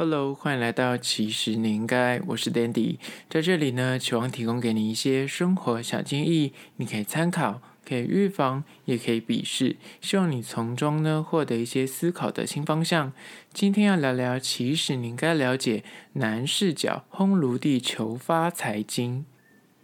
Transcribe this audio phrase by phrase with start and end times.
[0.00, 2.98] Hello，欢迎来到其实你应该，我是 Dandy，
[3.28, 13.12] 在这里呢，希望提供给你一些生活小建议，你可以参考，可以预防，也可以鄙视，希望你从中呢获得一些思考的新方向。
[13.52, 15.82] 今天要聊聊，其实你应该了解
[16.12, 19.26] 男视角烘炉地球发财经。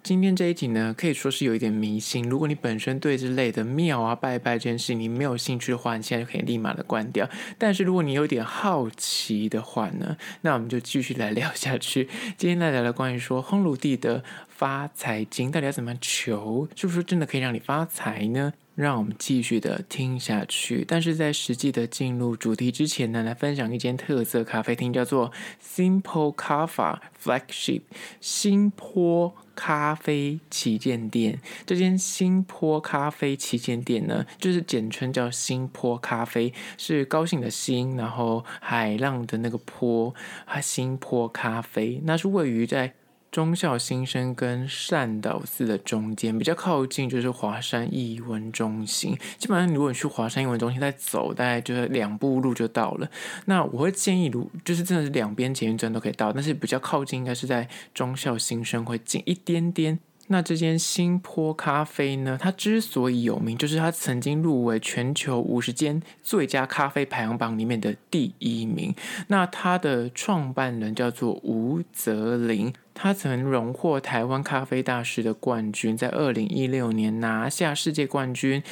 [0.05, 2.29] 今天这一集呢，可以说是有一点迷信。
[2.29, 7.27] 如果你本身对这类的庙啊、拜拜这件事你没有兴趣的话，你现在就可以立马的关掉。
[7.57, 12.07] 但是如果你有点好奇的话呢， 那我们就继续来聊下去。
[12.37, 16.69] 今天来聊聊关于说烘炉地的发财经，到底要怎么求？
[16.77, 18.53] 是不是真的可以让你发财呢？
[18.75, 20.85] 让我们继续的听下去。
[20.87, 25.33] 但是在实际的进入主题之前呢，来分享一间特色咖啡厅，叫做
[25.65, 27.81] Simple Kaffa Flagship
[28.21, 31.41] 新坡咖啡旗舰店。
[31.65, 40.15] 这间新坡咖啡旗舰店呢，就是简称叫新坡咖啡，是高兴的星，然后海浪的那个坡，
[40.47, 42.95] 它新坡咖啡，那是位于在。
[43.35, 49.19] 忠孝新生跟善导寺的中间比较靠近，就是华山艺文中心。
[49.39, 53.11] 基本上，如果你去华山艺文中心再走，大概就是两步路就到了。
[53.47, 59.99] 那我会建议，如就是真的是两边捷运站都可以到，但是比较靠近应该是在忠孝新生会近一点点。
[60.29, 68.95] 那这间新坡咖啡呢，它之所以有名，就是它曾经入围全球五十间最佳咖啡排行榜里面的第一名。
[69.27, 78.63] 那它的创办人叫做吴泽林，他曾荣获台湾咖啡大师的冠军，在二零一六年拿下世界冠军。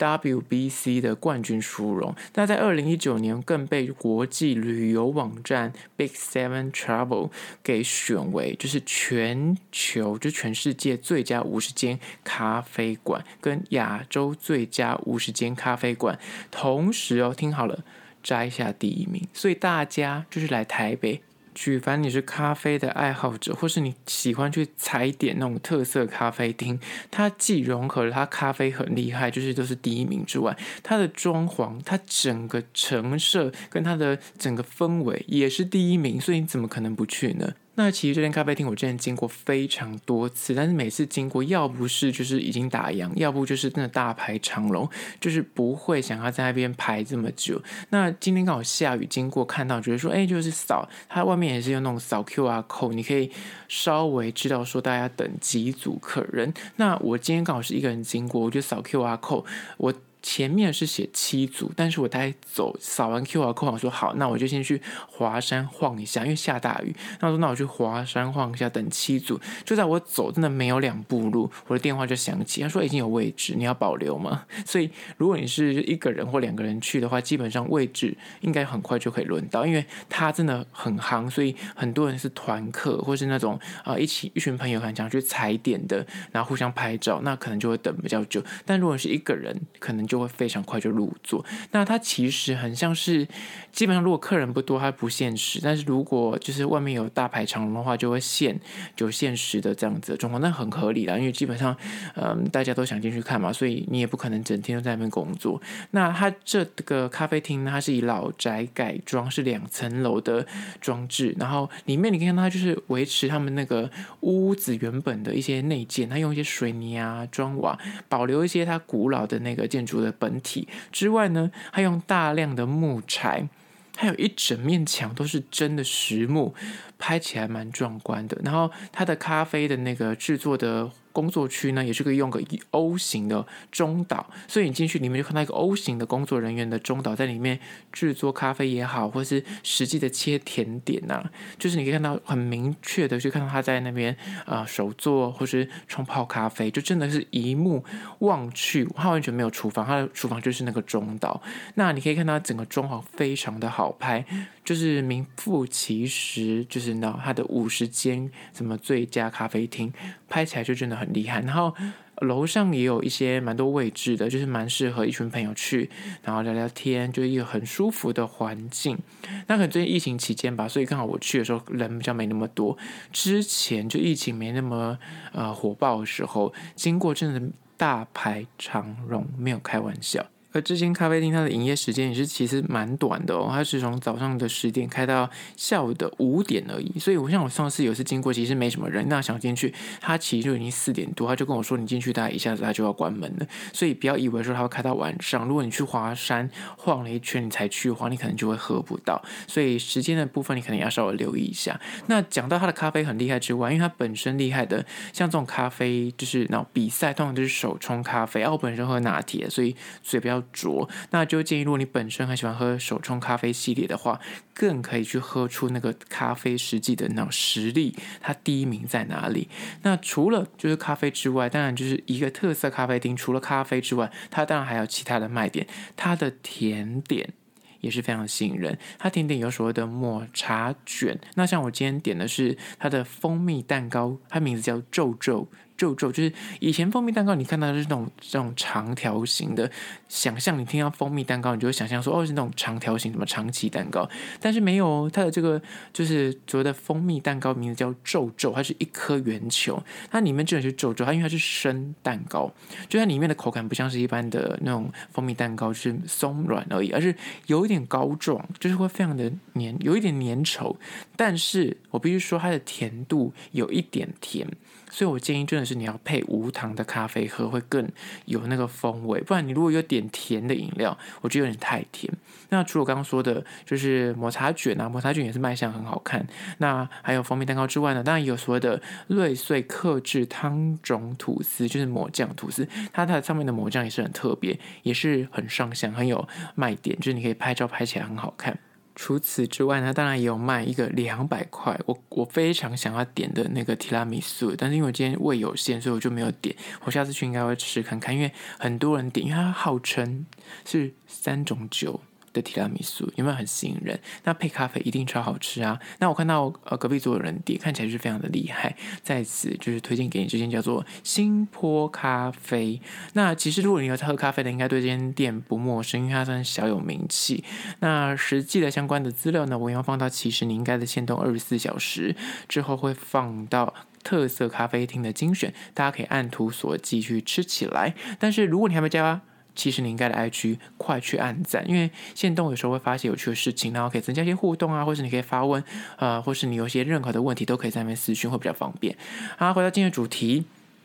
[0.00, 7.30] WBC 的冠军殊荣，那在二零一九年更被国际旅游网站 Big Seven Travel
[7.62, 16.18] 给选为就是全球就全世界最佳五十间咖啡馆跟亚洲最佳五十间咖啡馆，
[16.50, 17.84] 同时哦，听好了，
[18.22, 21.20] 摘下第一名，所以大家就是来台北。
[21.54, 26.78] 举凡你是咖啡的爱好者，或是你喜欢去踩点那种特色咖啡厅，
[27.10, 37.52] 它既融合了它咖啡很厉害，就是都是第一名之外，它的装潢、它整个陈设跟它的整个氛围也是第一名，所以你怎么可能不去呢？
[37.82, 44.86] 那其实这间咖啡厅我之前经过非常多次，但是每次经过，要不是就是已经打烊，要不就是真的大排长龙，
[45.18, 47.58] 就是不会想要在那边排这么久。
[47.88, 53.30] 那今天刚好下雨，经过看到觉得说，哎，就是扫它外面也是用那种扫 QR code，你可以
[53.66, 56.52] 稍微知道说大家等几组客人。
[56.76, 59.46] 那我今天刚好是一个人经过，我就扫 QR code，
[59.78, 59.94] 我。
[60.22, 66.94] 前面是写七组，但是我大概走扫完 QR code，我说好，那我就先去华山晃一下，因为下大雨。
[67.20, 69.40] 那我说那我去华山晃一下，等七组。
[69.64, 74.44] 就在我走真的没有两步路，我的电话就响起，他说已经有位置，你要保留吗？
[74.66, 88.42] 所以如果你是一个人或两个人去的话，基本上位置应该很快就可以轮到，因为它真的很夯，所以很多人是团客或是那种啊、一起一群朋友很想去踩点的，然后互相拍照，那可能就会等比较久。
[88.66, 91.44] 但如果是一个人，可能就会非常快就入座。
[91.70, 93.24] 那它其实很像是，
[93.70, 98.58] 基本上如果客人不多，它不限时；但是如果就是外面有大排长龙的话，就会限
[98.96, 100.42] 就限时的这样子的状况。
[100.42, 101.76] 那很合理啦，因为基本上，
[102.16, 105.62] 嗯，大家都想进去看嘛，所以你也不可能整天都在那边工作。
[105.92, 110.44] 那它这个咖啡厅呢，它是以老宅改装，是两层楼的
[110.80, 113.88] 装置，然后里面你可以看到它就是维持他们那个
[114.22, 117.78] 屋子原本的一些内建，它用一些水泥啊、砖瓦，
[118.08, 123.48] 保留一些它古老的那个建筑的本体之外呢，还用大量的木材，
[123.96, 126.54] 还有一整面墙都是真的实木，
[126.98, 128.38] 拍起来蛮壮观的。
[128.44, 130.90] 然后它的咖啡的那个制作的。
[131.12, 132.40] 工作区呢，也是可以用个
[132.70, 137.58] O 型的中岛，所以你进去里面就看到一个 O 型的工作人员的中岛在里面
[137.92, 147.84] 制作咖啡也好，或是实际的切甜点呐、啊，就是你可以看到很明确的去看到他在那边啊、手做或是冲泡咖啡，就真的是一目
[148.20, 151.40] 望去，他完全没有厨房，他的厨房就是那个中岛。
[151.74, 154.24] 那你可以看到整个装潢非常的好拍，
[154.70, 159.92] 就是名副其实，就是那它的五十间什么最佳咖啡厅，
[160.28, 161.00] 拍起来就真的。
[161.00, 161.74] 很厉害，然后
[162.16, 165.88] 楼上也有一些蛮多位置的，就是蛮适合一群朋友去，
[166.22, 168.98] 然后聊聊天，就是一个很舒服的环境。
[169.46, 172.76] 那可能最近疫情期间吧，所以刚好我去的时候人比较没那么多。
[173.10, 174.98] 之前就疫情没那么
[175.32, 180.26] 呃火爆的时候，经过真的大排长龙，没有开玩笑。
[180.52, 186.98] 而这间咖啡厅它的营业时间也是其实蛮短的哦，它是从早上的十点开到下午的五点而已。
[186.98, 195.46] 所以，我像我上次有次经过，其实没什么人，那想进去，他其实就已经四点多，他就跟我说：“你进去，大概一下子他就要关门了。”所以不要以为说他会开到晚上。
[195.46, 199.22] 如果你去华山晃了一圈，你才去的话，你可能就会喝不到。
[199.46, 201.80] 所以时间的部分，你可能要稍微留意一下。
[202.06, 208.42] 那讲到他的咖啡很厉害之外，因为他本身厉害的，像这种咖啡就是那比赛，通常都是手冲咖啡。
[208.42, 210.39] 啊，我本身喝拿铁，所以嘴比较。
[210.52, 214.20] 浊，那就建议，如果你本身很喜欢喝手冲咖啡系列的话，
[214.54, 219.48] 更可以去喝出那个咖啡实际的那种实力，它第一名在哪里？
[219.82, 223.16] 那除了就是咖啡之外，当然就是一个特色咖啡厅。
[223.16, 225.66] 除了咖啡之外，它当然还有其他的卖点，
[225.96, 227.32] 它的甜点
[227.80, 228.78] 也是非常吸引人。
[228.98, 235.48] 它甜点有所谓的抹茶卷，那像我今天点的是它的蜂蜜蛋糕，它名字叫皱皱。
[235.80, 239.70] 皱皱就是以前蜂蜜蛋糕，你看到的是那种这种长条形的。
[240.10, 244.06] 想象你听到蜂蜜蛋糕，你就会想象说哦，是那种长条形什么长崎蛋糕，
[244.40, 245.62] 但是没有它的这个
[245.94, 252.52] 就是所谓的蜂蜜蛋糕，名字叫皱皱，它是一颗圆球，它里面真的是皱皱，它因为它是生蛋糕，
[252.90, 257.14] 就它里面的口感不像是一般的那种蜂蜜蛋糕，就是松软而已，而是
[257.46, 260.76] 有一点膏状，就是会非常的黏，有一点粘稠，
[261.16, 264.46] 但是我必须说它的甜度有一点甜。
[264.90, 267.88] 所以我建议真的是你要配无糖的咖啡喝，会更
[268.26, 269.20] 有那个风味。
[269.22, 272.12] 不然你如果有点甜的饮料，我觉得有点太甜。
[272.50, 276.26] 那除了我刚刚说的，就是抹茶卷啊，抹茶卷也是卖相很好看。
[276.58, 288.58] 那还有蜂蜜蛋糕之外呢，当然有所谓的瑞穗克制汤种吐司，就是抹酱吐司，它它上面的抹酱也是很特别，也是很上相，很有卖点，就是你可以拍照拍起来很好看。
[289.02, 296.54] 除此之外呢，当然也有卖一个两百块，我我非常想要点的那个提拉米苏，但是因为我今天胃有限，所以我就没有点。
[296.84, 300.26] 我下次去应该会吃看看，因为很多人点，因为它号称
[300.66, 301.98] 是三种酒。
[302.32, 303.98] 的提拉米苏有没有很吸引人？
[304.24, 305.78] 那配咖啡一定超好吃啊！
[305.98, 308.76] 那我看到呃隔壁桌有人点，看起来是非常的厉害。
[309.02, 312.80] 在此就是推荐给你这间叫做新坡咖啡。
[313.14, 317.42] 那其实如果你有在喝咖啡的，应该对这间店不陌生，因为它算小有名气。
[317.80, 322.14] 那实际的相关的资料呢，我要放到其实你应该的限动二十四小时
[322.48, 327.94] 之后会放到特色咖啡厅的精选，大家可以按图索骥去吃起来。
[328.18, 329.20] 但是如果你还没加。
[329.54, 335.62] 其实你应该的 IG 快去按赞，因为限动有时候会发些有趣的事情，然后可以增加一些互动啊，或是你可以发问，
[335.96, 338.96] 呃，或是你有些任何的问题都可以在那边私讯，会比较方便。
[339.36, 340.44] 好，回到今天主题，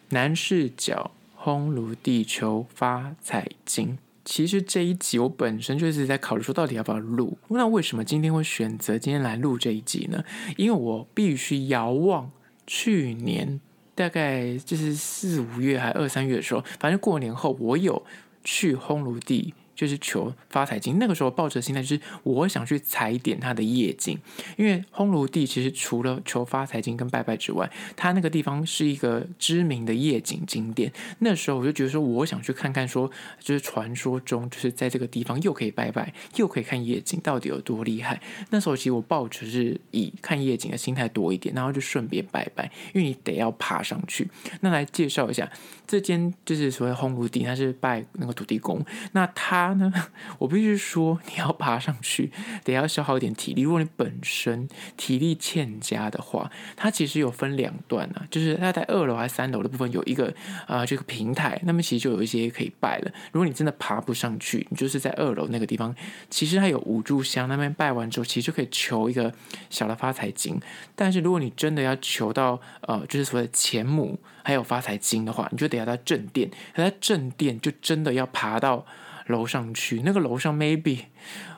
[0.09, 3.97] 男视角烘炉地球发财经。
[4.25, 7.37] 其实这一集我本身就是在考虑说，到底要不要录。
[7.49, 10.23] 那为什么今天会选择今天来录这一集呢？
[10.57, 12.31] 因为我必须遥望
[12.65, 13.61] 去年
[13.93, 18.03] 大概就是四五月还二三月的时候，反正过年后我有。
[18.45, 19.53] 去烘炉地。
[19.75, 24.17] 就是求发财金，那个时候抱着心态就是我想去踩点它的夜景，
[24.57, 30.91] 因为烘炉地其实除了求发财金跟拜拜之外，它那个地方是一个知名的夜景景点。
[31.19, 38.21] 那时候我就觉得说，我想去看看说，就是传说中就是在这个地方又可以拜拜，又可以看夜景，到底有多厉害？
[38.51, 44.27] 那时候其实我抱着是以看夜景的心态多一点，然后就顺便拜拜，因为你得要爬上去。
[44.61, 45.51] 那来介绍一下
[45.85, 49.64] 这间就是所谓烘炉地，它是拜那个土地公，那他。
[49.65, 49.91] 他呢，
[50.37, 52.31] 我必须说，你要爬上去，
[52.63, 53.63] 得要消耗一点体力。
[53.63, 60.27] 如果你本身体力欠佳的话，它其实有分两段啊，就是它在二楼还是三楼的部分有一个
[60.67, 63.11] 啊、呃、这个平台，那么其实就有一些可以拜了。
[63.31, 65.95] 如果你真的爬不上去，你就是在二楼那个地方，
[66.29, 69.33] 其实它有五炷香，那边拜完之后，其实就可以求一个
[69.69, 70.59] 小的发财金。
[70.95, 78.85] 但是如果你真的要求到呃，就是所谓的钱母还有发财金的话，你就得要到正殿，而在正殿就真的要爬到。
[79.27, 80.99] 楼上去，那个楼上 maybe，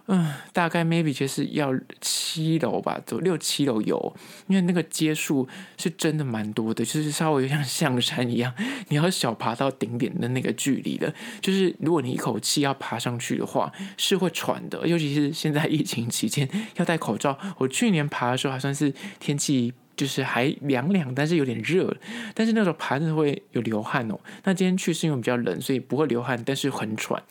[0.07, 4.15] 嗯，大概 maybe 就是要七楼吧，走六七楼有，
[4.47, 5.47] 因为那个阶数
[5.77, 8.53] 是真的蛮多的，就是稍微有像象山一样，
[8.87, 17.37] 你要小爬到顶点的那个距离的，就是如果你一口气要爬上去的话，是会喘的，尤其是现在疫情期间要戴口罩。
[17.57, 21.93] 我去年爬的时候还算是天气就是还凉凉，但是有点热，
[22.33, 24.19] 但是那时候爬真的会有流汗哦。
[24.43, 27.21] 那今天去是因为比较冷，所以不会流汗，但是很喘。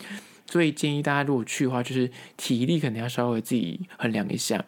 [0.46, 4.64] 所以建议大家如果去的话，就是体力可能要稍微自己衡量一下。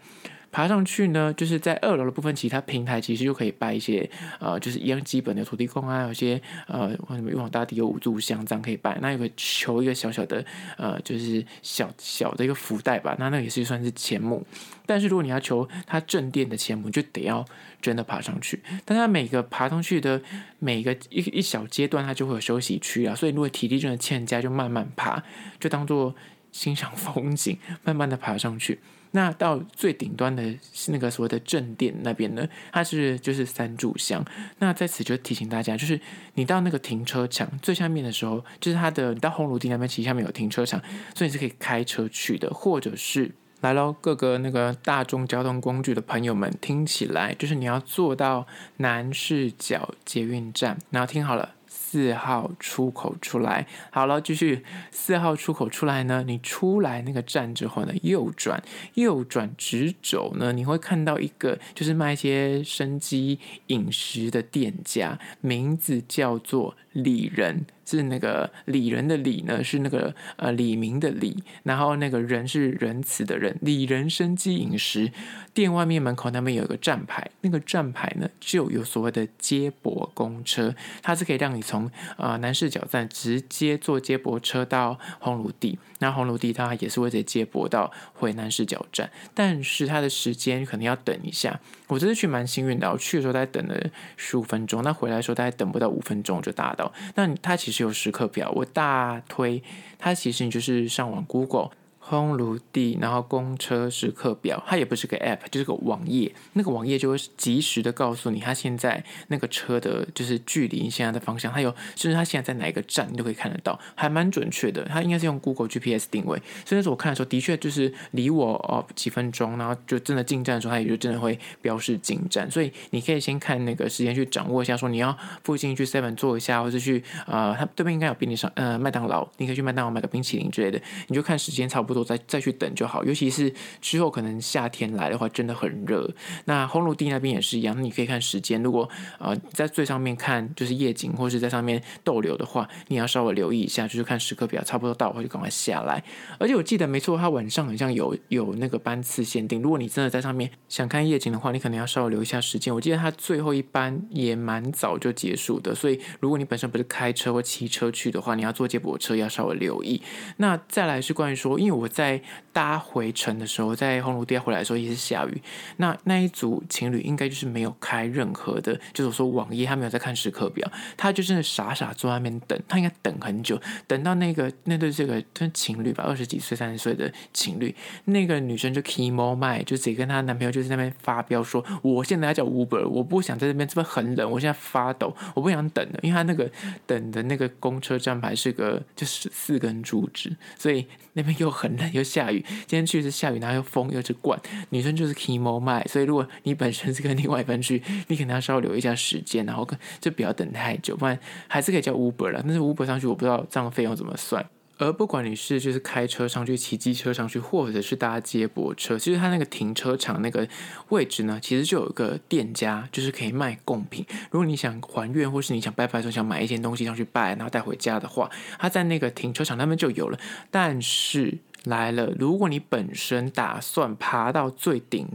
[0.51, 4.09] 爬上去呢，就是在二楼的部分，其他平台其实就可以拜一些
[4.41, 8.99] 呃，就是一样基本的土地公啊，有些呃，什么玉皇大帝有五柱香这样可以拜。
[9.03, 10.45] 那有个求一个小小的
[10.77, 14.45] 呃，就是小小的一个福袋吧，那那也是算是钱母。
[14.87, 17.45] 但是如果你要求他正殿的钱母，就得要
[17.83, 18.63] 真的爬上去。
[18.87, 20.21] 但他每个爬上去的
[20.59, 25.23] 每个一一小阶段，它就会有休息区啊，所以如果体力真的欠佳，就慢慢爬，
[25.61, 26.15] 就当做
[26.53, 28.81] 欣赏风景，慢慢的爬上去。
[29.13, 34.25] 那到最顶端的是那个所谓的正殿那边呢，它是就是三炷香。
[34.59, 36.01] 那在此就提醒大家，就是
[36.35, 40.81] 你到那个停车场最下面的时候，就是它的你到红炉地那边，其实下面有停车场，
[41.15, 48.47] 所以你是可以开车去的，或者是来喽各个那个大众交通工具的朋友们，听起来就是你要坐到
[48.77, 51.55] 南势角捷运站，然后听好了。
[51.91, 54.63] 四号出口出来，好了，继续。
[54.91, 67.65] 四号出口出来呢，你出来那个站之后呢，右转，右转直走呢，你会看到一个就是卖一些生机饮食的店家，名字叫做里仁。
[67.97, 73.57] 是那个里仁的里呢，是那个呃李明的李，然后那个人是仁慈的人。
[73.63, 75.11] 里仁生机饮食
[75.55, 91.61] 店外面门口那边有一个站牌，那个站牌呢就有所谓的接驳公车，它是可以让你从呃南势角站直接坐接驳车到红炉地，那红炉地它也是会直接接驳到回南市角站，但是它的时间可能要等一下。
[91.87, 93.75] 我这次去蛮幸运的，我去的时候大概等了
[94.17, 96.93] 十五分钟，那回来的时候大概等不到五分钟就达到。
[97.15, 99.63] 那它其实有时刻表，我大推
[99.99, 101.71] 它，其实你就是上网 Google。
[102.09, 106.33] 烘炉地，然后公车时刻表，它也不是个 app，就是个网页。
[106.55, 114.85] 那个网页就会及时的告诉你，它现在那个车的就是距离你现在的方向，还有甚至它现在在哪一个站，你都可以看得到，还蛮准确的。
[114.87, 122.51] 它应该是用 Google GPS 定位，所以那时候我看的时候，的确就是离我哦几分钟，然后就真的进站的时候，它也就真的会标示进站。
[122.51, 131.98] 所以你可以先看那个时间去掌握一下，说你要附近去 Seven 坐一下，或者去呃，它对面应该有便利商呃麦当劳，你可以去麦当劳买个冰淇淋之类的，你就看时间差不多。
[132.05, 136.09] 再再去等就好，尤其是之后可能夏天来的话，真的很热。
[136.45, 138.63] 那烘炉地那边也是一样，你可以看时间。
[138.63, 138.89] 如果
[139.19, 146.03] 呃在最上面看就是夜景，或是在上面逗留的话，你要稍微留意一下，就是看时刻表差不多到，我就赶快下来。
[146.39, 149.61] 而且我记得没错，它晚上好像有有那个班次限定。
[149.61, 152.73] 如果你真的在上面想看夜景的话，你可能要稍微留一下时间。
[152.73, 160.01] 我记得它最后一班也蛮早就结束的，所以如果你本身不是开车或骑车去的话，你要坐接驳车要稍微留意。
[160.37, 161.88] 那再来是关于说，因为我。
[161.89, 162.21] 在
[162.53, 165.41] 搭回程的时候，在红炉地回来的时候也是下雨。
[165.79, 172.61] 那那一组情侣应该就是没有开任何的，就是我说网页，他没有在看时刻表，他就真的傻傻坐在那边等。
[172.69, 175.23] 他应该等很久，等到那个那对这个
[175.55, 186.51] 情侣吧，二十几岁、三十岁的情侣，那个女生就 kimo 麦，就直接跟她男朋友就在那边发飙说：“我现在要叫 Uber，我不想在这边，这边很冷，我现在发抖，我不想等了。”因为他那个
[186.87, 191.78] 等的那个公车站牌是个就是四根柱子，所以那边又很。
[191.93, 194.39] 又下雨，今天去是下雨，然后又风又是灌，
[194.71, 199.69] 女生就是 kimo 麦，所以如果你本身是跟另外一半去，你可能要稍微留一下时间，然后
[200.01, 202.43] 就不要等太久，不然还是可以叫 Uber 了。
[202.45, 204.45] 但是 Uber 上去我不知道这样费用怎么算。
[204.81, 210.47] 而不管你是就是开车上去、骑机车上去，或者是搭接驳车，其实它那个停车场那个
[210.91, 214.07] 位置呢，其实就有一个店家，就是可以卖贡品。
[214.31, 220.19] 如果你想还愿，或是你想拜拜的时候想买一件东西上去拜，然后带回家的话，它在那个停车场那边就有了。
[220.49, 225.07] 但是来了，如果你本身打算爬到最顶，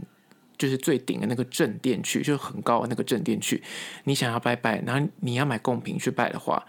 [0.56, 3.62] 就是最顶的那个正殿去，就是很高的那个正殿去，
[4.04, 6.64] 你想要拜拜，然后你要买贡品去拜的话，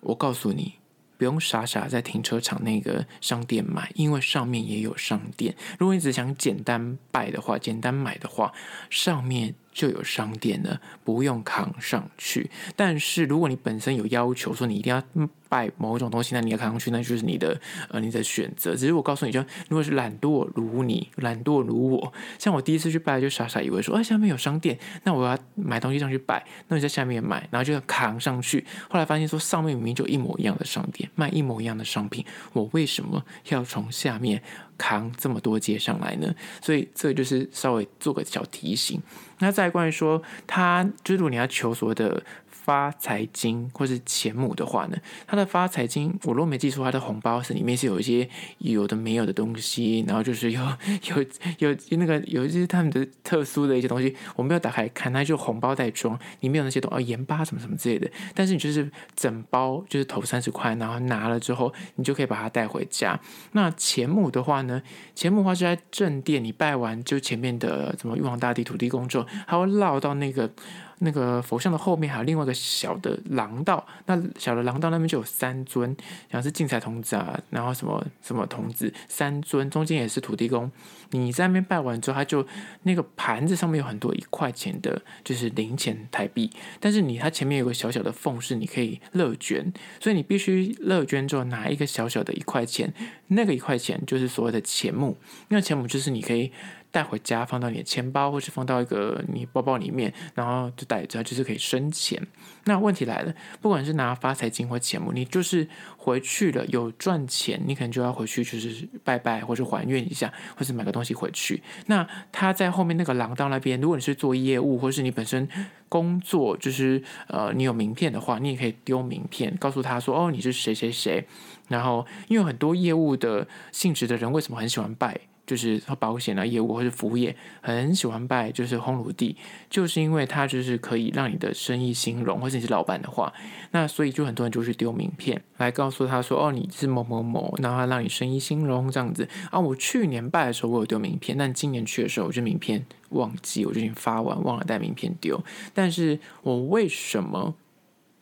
[0.00, 0.74] 我告诉你。
[1.18, 5.56] 不用傻傻在停车场那个商店买，因为上面也有商店。
[5.78, 8.52] 如果你只想简单拜的话，简单买的话，
[8.90, 9.54] 上面。
[9.76, 12.50] 就有商店了，不用扛上去。
[12.74, 18.74] 但是如果你本身有要求说你一定要拜某种东西，那你要扛上去，那就是你的呃你的选择。
[18.74, 28.64] 只是我告诉你就，如果是懒惰如你，懒惰如我，像我第一次去拜，就傻傻以为说，啊下面有商店，那我要买东西上去拜，那你在下面买，然后就要扛上去。
[28.88, 34.42] 后来发现说上面明明就一模一样的商店，卖一模一样的商品，我为什么要从下面
[34.76, 36.34] 扛这么多阶上来呢？
[36.60, 39.00] 所以这就是稍微做个小提醒。
[39.38, 42.22] 那再关于说，他就是如果你要求所谓的
[42.66, 50.60] 发财金或是钱母的话呢，它的发财金，我如果没记错，它的红包是里面是有一些有的没有的东西，然后就是有
[51.04, 51.22] 有
[51.70, 58.10] 有，那个有一些他们的特殊的一些东西，我没有打开看，它就红包袋装，里面有那些东西，哦，盐巴什么什么之类的。
[58.34, 63.16] 但是你就是整包就是投三十块，然后拿了之后，你就可以把它带回家。
[63.52, 64.82] 那钱母的话呢，
[65.14, 70.50] 钱母的话是在正殿，你拜完就前面的什么玉皇大帝、土地公之后，还会绕到那个。
[70.98, 75.94] 那个佛像的后面还有另外一个小的廊道，那小的廊道那边就有三尊，
[76.30, 80.70] 像是进财童子啊，然后什么什么童子三尊，中间也是土地公。
[81.10, 82.46] 你在那边拜完之后，他就
[82.82, 86.50] 那个盘子上面有很多一块钱的，就是零钱台币，
[86.80, 92.92] 但是你它前面有个小小的缝，是你可以乐捐，所以你必须乐捐之后拿一个小小的一块钱，
[93.28, 95.16] 那个一块钱就是所谓的钱目，
[95.48, 96.50] 那个钱目就是你可以。
[96.90, 102.20] 带回家，放到你的钱包，或是放到一个你包包里面，然后就带着，就是可以生钱。
[102.64, 111.62] 那问题来了，不管是拿发财金或钱，你就是回去了有赚钱，你可能就要回去，就是拜拜，或者还愿一下，或是买个东西回去。
[111.86, 115.48] 那他在后面那个廊道那边，如果你是做业务，或是你本身
[115.88, 121.24] 工作，就是呃你有名片的话，你也可以丢名片，告诉他说，哦，你是谁谁谁。
[121.68, 125.20] 然后因为很多业务的性质的人，为什么很喜欢拜？
[125.46, 129.36] 就是保险啊业务或是服务业很喜欢拜，就是烘炉地，
[129.70, 133.32] 就是因为它就是可以让你的生意兴隆，或者你是老板的话，
[133.70, 139.60] 那所以就很多人就去丢名片来告诉他说，哦，你是某某某，然后让你生意兴隆这样子啊。
[139.60, 145.42] 我去年拜的时候我有丢名片，但今年去的时候我就名片忘记，我就已经发完忘了带名片丢。
[145.72, 147.54] 但是我为什么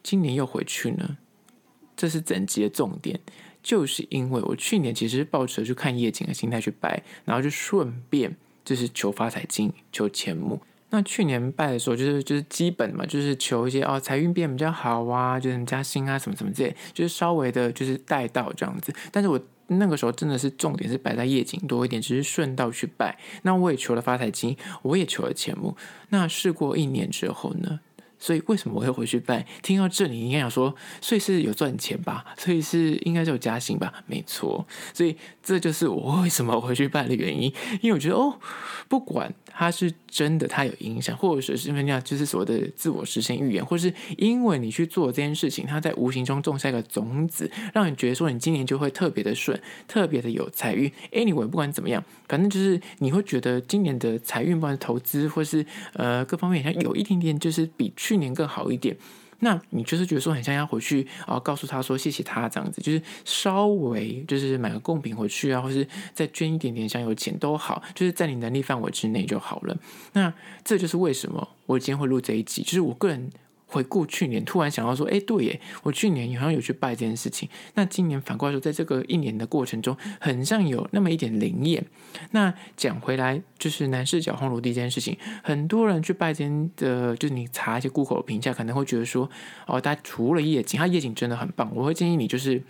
[0.03, 1.17] 今年又回去呢？
[1.97, 3.21] 这是整集的重点。
[3.65, 10.61] 就是因为我去年其实是抱着去看夜景的心态去拜，然后就顺便就是求发财金、求钱木。
[10.91, 18.95] 那去年拜的时候，就是就是基本嘛，就是求一些哦财运变比较好啊，就是加薪啊什么什么之类，就是稍微的就是带到这样子。
[19.11, 23.19] 但是我那个时候真的是重点是摆在夜景多一点，只是顺道去拜。
[23.43, 25.75] 那我也求了发财金，我也求了钱木。
[26.11, 27.81] 那事过一年之后呢？
[28.25, 29.45] 所以为什么我会回去拜？
[29.63, 32.25] 听到这里，应该想说，所以是有赚钱吧？
[32.39, 33.93] 所以是应该是有加薪吧？
[34.07, 37.53] 没错，所以这就是我为什么回去拜的原因。
[37.83, 38.39] 因为我觉得哦，
[38.89, 50.91] 不管它是真的，它有影响，或者是是因为那样，就是所谓的自我实现预言，或是因为你去做这件事情，它在无形中种下一个种子，让你觉得说你今年就会特别的顺，特别的有财运。
[51.13, 58.14] Anyway，不管怎么样，反正就是你会觉得今年的财运，不管是投资或是呃各方面，像有一点点就是比去。
[58.15, 58.97] 去年更好一点，
[59.41, 69.77] 那你就是觉得说很像要回去啊，告诉他说谢谢他这样子，就是稍微就是买个贡品回去啊，或是再捐一点点，香油钱都好，就是在你能力范围之内就好了。
[70.13, 70.33] 那
[70.65, 73.29] 这就是为什么我今天会录这一集，就是我个人。
[73.75, 77.49] 回顾去年，突然想到说，哎，对耶，我去年好像有去拜这件事情。
[77.75, 81.85] 那今年反过来说，在这个一年的过程中，很像有那么一点灵验。
[82.31, 89.29] 那讲回来，就是南势角烘炉地这件事情，很多人去拜这间的，就是你查一些 Google 评价，可能会觉得说，
[89.67, 91.69] 哦，它除了夜景，它夜景真的很棒。
[91.75, 92.63] 我会建议你，就是，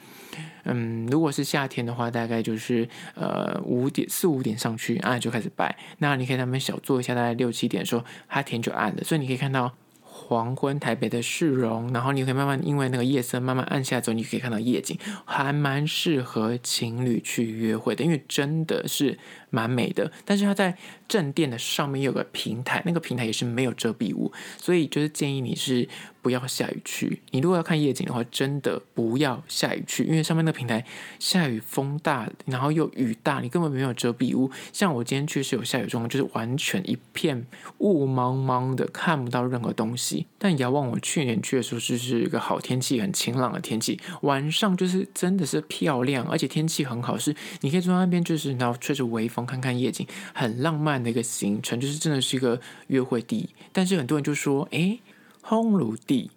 [0.64, 5.76] 嗯，如果是夏天的话，大概就是呃五点四五点上去，啊就开始拜。
[5.98, 9.70] 那你可以那边小坐一下，大概六七点的时候，它天就暗了，所以你可以看到。
[10.16, 19.18] 黄昏台北的市容，然后你可以慢慢因为那个夜色慢慢暗下之后，你可以看到夜景，还蛮适合情侣去约会的，因为真的是
[19.54, 20.10] 蛮美的。
[20.24, 25.88] 但是它在正殿的上面有个平台，那个平台也是没有遮蔽物，所以就是建议你是。
[26.24, 27.20] 不要下雨去。
[27.32, 30.82] 你如果要看夜景的话，真的不要下雨去，因为上面那个平台
[31.18, 34.50] 下雨风大，然后又雨大，你根本没有遮蔽物。
[34.72, 37.44] 像我今天去是有下雨状况，就是完全一片
[37.76, 40.26] 雾茫茫的，看不到任何东西。
[40.38, 53.50] 但遥望我去年去的时候，就是一个好天气，很晴朗的天气，晚上就是真的是漂亮，而且天气很好，是你可以坐在那边，就是然后吹着微风看看夜景，很浪漫的一个行程，就是真的是一个约会地。
[53.72, 55.00] 但是很多人就说，诶。
[55.46, 56.30] 烘炉地，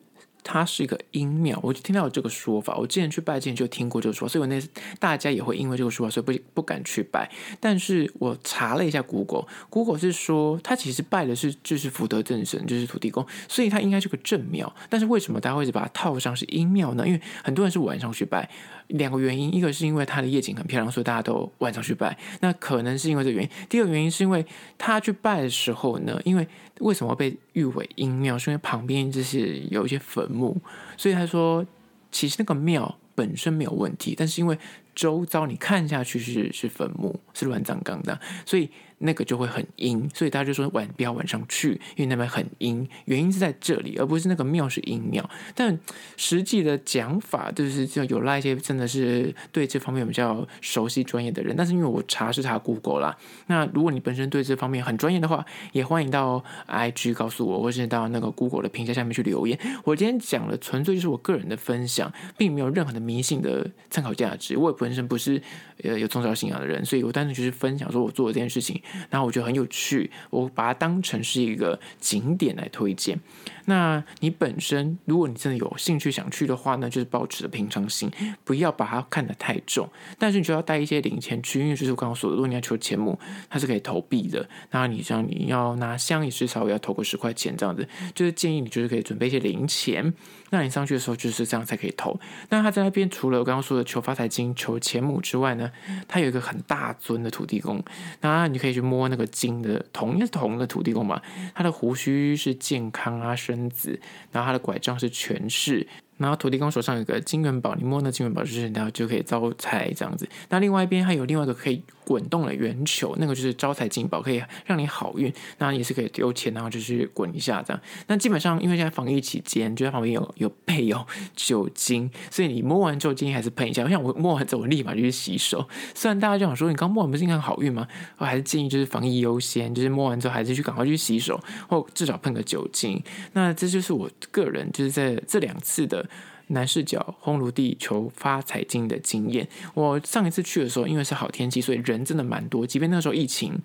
[0.43, 2.75] 它是一个阴庙，我就听到有这个说法。
[2.75, 4.61] 我之前去拜之前就听过这个说法，所以我那
[4.99, 7.31] 大家也会因为这个说法，所以不不敢去拜。
[7.61, 14.75] 但是我查了一下 Google，Google 是说它其实拜的是就是福德正神，就是土地公，所以它应该是个正庙。
[14.89, 17.07] 但是为什么大家会把它套上是阴庙呢？
[17.07, 18.49] 因为很多人是晚上去拜。
[18.87, 22.17] 两个原因，一个是因为它的夜景很漂亮，所以大家都晚上去拜。
[22.39, 23.49] 那可能是因为这个原因。
[23.67, 24.45] 第二个原因是因为
[24.77, 26.47] 他去拜的时候呢，因为
[26.79, 28.37] 为什么被誉为阴庙？
[28.37, 30.59] 是因为旁边就是有一些坟墓，
[30.95, 31.65] 所以他说
[32.11, 34.57] 其实那个庙本身没有问题，但是因为
[34.97, 38.67] 周遭你看下去是是坟墓，是乱葬岗的，所以。
[38.99, 42.89] 那个就会很阴，所以大家就说晚不要晚上去，因为那边很阴。
[43.05, 45.23] 原因是在这里，而不是那个庙是阴庙。
[45.53, 45.79] 但
[46.15, 51.55] 实际的讲法就是，就有那一些真的是对这方面比较熟悉专业的人。
[51.55, 59.59] 但是因为我查是查 Google 啦，那如果你本身对这方面很专业的话，也欢迎到 IG 告诉我，或是到那个 Google 的评价下面去留言。
[59.83, 64.57] 我今天讲的纯粹就是我个人的分享，并没有任何的迷信的参考价值。
[64.57, 65.41] 我也不本身不是
[65.83, 68.81] 呃有宗教信仰的人，所以我单纯就是分享说我做的这件事情。
[69.09, 73.19] 然后我觉得很有趣，我把它当成是一个景点来推荐。
[73.65, 78.09] 那你本身，如果你真的有兴趣想去的话呢，就是保持着平常心，
[78.45, 79.89] 不要把它看得太重。
[80.17, 83.19] 但是你就要带一些零钱去，因为就是我刚刚说的，如果你要求钱母，
[83.49, 84.47] 它是可以投币的。
[84.71, 90.13] 那你像你要拿香也是稍微要投个十块钱这样子，就是建议你就是可以准备一些零钱。
[90.49, 92.17] 那你上去的时候就是这样才可以投。
[92.47, 95.71] 那他在那边除了我刚刚说的求发财金、求前母之外呢，
[96.07, 97.83] 它有一个很大尊的土地公。
[98.21, 101.21] 那你可以去摸那个金的铜，应该是铜的土地公嘛？
[101.53, 103.99] 他的胡须是健康啊，身子，
[104.31, 105.87] 然后他的拐杖是权势。
[106.17, 110.27] 然后土地公手上有个金元宝，你摸那金元宝就是然后就可以招财这样子。
[110.49, 115.31] 那另外一边还有另外一个可以滚动的圆球，那个就是招财进宝，可以让你好运。
[115.57, 117.81] 那也是可以丢钱，然后就是滚一下这样。
[118.07, 123.85] 那基本上因为现在防疫期间，就在旁边有有备有酒精，所以你摸完之后建议还是喷一下。
[123.89, 125.67] 像我摸完之后，我立马就去洗手。
[125.93, 127.85] 虽然大家就想说，你刚摸完不是应该好运吗？
[128.17, 133.03] 我还是建议就是防疫优先，就是摸完之后还是去赶快去洗手，或至少喷个酒精。
[133.33, 136.07] 那这就是我个人就是在这两次的。
[136.47, 142.65] 男视角烘炉地求发财经的经验，我上一次去的时候，因为是好天气，所以人真的蛮多。
[142.65, 143.59] 即便那时候疫情，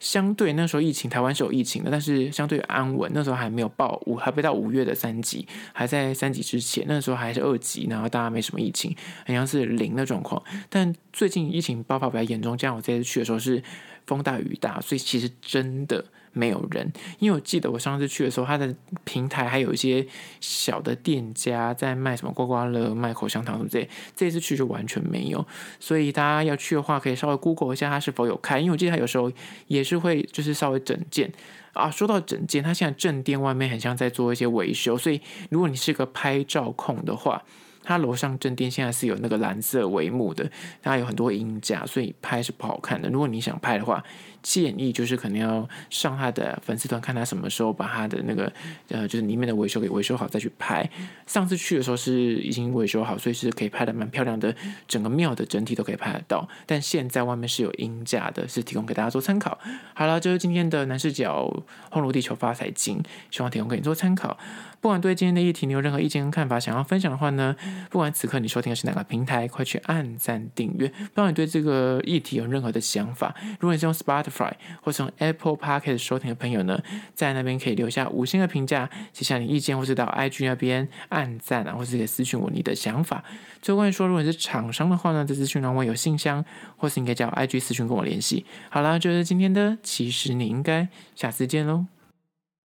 [0.00, 3.10] 相对那时候疫情，台湾是有疫情的，但是相对安稳。
[3.14, 6.84] 那时候还没有报五，还没到五月的三级，还在三级之前。
[6.88, 10.42] 那时候还是二级，然后大家没什么疫情，好像是零的状况。
[10.70, 13.62] 但最近疫情爆发比较严重，加上我这次去的时候是
[14.06, 16.04] 风大雨大，所以其实真的。
[16.32, 20.06] 没有人，因为我记得我上次去的时候，它的平台还有一些
[20.40, 23.88] 小的店家在卖什么刮刮乐、卖口香糖什么之类。
[24.16, 25.46] 这次去就完全没有，
[25.78, 29.30] 所以大家要去的话，可以稍微 Google 一下它是否有开，因为我记得它有时候
[29.66, 31.32] 也是会就是稍微整件
[31.72, 31.90] 啊。
[31.90, 37.42] 说到整件，它现在正店外面很像在做一些维修，所以如果你是个拍照控的话。
[37.84, 40.48] 它楼上正店现在是有那个蓝色帷幕的，
[40.80, 43.10] 它有很多影架，所以拍是不好看的。
[43.10, 44.00] 如果你想拍的话，
[44.42, 48.52] 建议就是可能要上他的粉丝团，看他什么时候把他的那个
[48.88, 50.88] 呃，就是里面的维修给维修好再去拍。
[51.26, 54.54] 上次去的时候是已经维修好，所以是可以拍的蛮漂亮的，
[54.88, 56.48] 整个庙的整体都可以拍得到。
[56.66, 59.58] 但现在外面是有阴架的，是提供给大家做参考。
[59.94, 61.48] 好了，就是今天的男视角
[61.90, 64.36] 烘炉地球发财金，希望提供给你做参考。
[64.82, 67.54] 不管对今天的议题你有任何意见跟看法，想要分享的话呢，
[67.88, 70.88] 不管此刻你收听的是哪个平台，快去按赞订阅。
[70.88, 76.82] 不管你对这个议题有任何的想法，如果你是用 Spotify 或是 Apple Podcast 收听的朋友呢，
[77.14, 83.22] 在那边可以留下五星的评价，写下你意见，或是到 IG 那边按赞啊，或是可以私讯我你的想法。
[83.60, 86.44] 最后关于说，如果你是厂商的话呢，在资讯栏我有信箱，
[86.76, 88.44] 或是你可以叫 IG 私讯跟我联系。
[88.68, 91.86] 好了，就是今天的，其实你应该下次见喽。